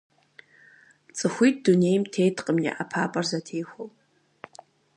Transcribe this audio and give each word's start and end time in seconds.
Цӏыхуитӏ 1.17 1.61
дунейм 1.63 2.03
теткъым 2.13 2.57
я 2.69 2.73
ӏэпапӏэр 2.77 3.25
зэтехуэу. 3.29 3.87